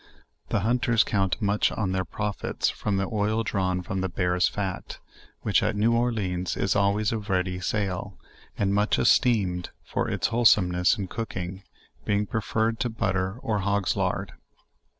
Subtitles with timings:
[0.49, 4.97] The hunters count much on their profits from the oil drawn from the bear's fat,
[5.41, 8.17] which, at New Orleans, is always of ready sale,
[8.57, 11.61] and much esteemed for its wholesomeness in cooking,
[12.03, 14.33] being preferred to butter or hogs lard.